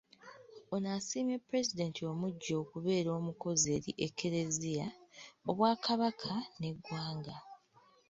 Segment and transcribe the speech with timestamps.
[0.73, 4.87] Ono asiimye Pulezidenti omuggya olw’okubeera omukozi eri eklezia,
[5.49, 7.35] Obwakabaka n’eggwanga.